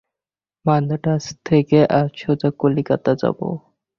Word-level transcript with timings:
মান্দ্রাজ 0.65 1.23
থেকে 1.45 1.77
আমি 1.91 2.11
সোজা 2.15 2.49
কলিকাতা 2.59 3.11
যাব। 3.15 3.39